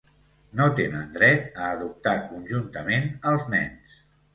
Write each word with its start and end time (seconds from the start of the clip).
No 0.61 0.65
tenen 0.79 1.11
dret 1.19 1.61
a 1.67 1.69
adoptar 1.75 2.17
conjuntament 2.33 3.11
als 3.35 3.51
nens. 3.59 4.01